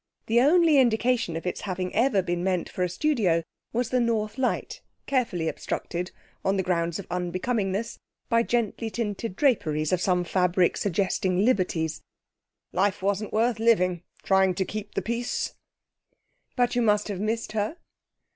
[0.25, 4.39] The only indication of its having ever been meant for a studio was the north
[4.39, 6.09] light, carefully obstructed
[6.43, 12.01] (on the grounds of unbecomingness) by gently tinted draperies of some fabric suggesting Liberty's.
[12.73, 15.53] 'Life wasn't worth living, trying to keep the peace!'
[16.55, 17.77] 'But you must have missed her?'